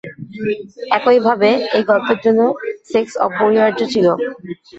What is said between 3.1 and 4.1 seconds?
অপরিহার্য ছিল।